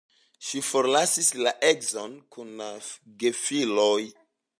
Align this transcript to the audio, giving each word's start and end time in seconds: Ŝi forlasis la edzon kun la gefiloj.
Ŝi 0.45 0.59
forlasis 0.67 1.27
la 1.47 1.53
edzon 1.69 2.15
kun 2.37 2.49
la 2.63 2.71
gefiloj. 3.25 3.99